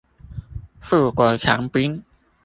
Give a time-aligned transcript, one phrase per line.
[0.79, 2.03] 富國強兵